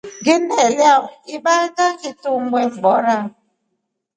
Ngindelye 0.21 0.91
ibanga 1.35 1.85
ngitumbwe 1.95 2.61
mboora. 2.73 3.17